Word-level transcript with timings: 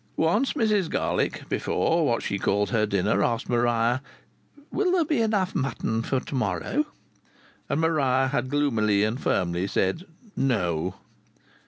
Once 0.17 0.53
Mrs 0.53 0.89
Garlick, 0.89 1.47
before 1.47 2.03
what 2.07 2.23
she 2.23 2.39
called 2.39 2.71
her 2.71 2.87
dinner, 2.87 3.23
asked 3.23 3.47
Maria, 3.47 4.01
"Will 4.71 4.91
there 4.91 5.05
be 5.05 5.21
enough 5.21 5.53
mutton 5.53 6.01
for 6.01 6.19
to 6.19 6.33
morrow?" 6.33 6.87
And 7.69 7.79
Maria 7.79 8.29
had 8.31 8.49
gloomily 8.49 9.03
and 9.03 9.21
firmly 9.21 9.67
said, 9.67 10.05
"No." 10.35 10.95